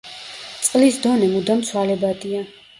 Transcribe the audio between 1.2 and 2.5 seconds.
მუდამ ცვალებადია.